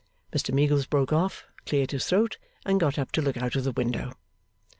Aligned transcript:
Mr 0.33 0.51
Meagles 0.51 0.87
broke 0.87 1.13
off, 1.13 1.45
cleared 1.67 1.91
his 1.91 2.07
throat, 2.07 2.39
and 2.65 2.79
got 2.79 2.97
up 2.97 3.11
to 3.11 3.21
look 3.21 3.37
out 3.37 3.55
of 3.55 3.63
the 3.63 3.71
window. 3.71 4.11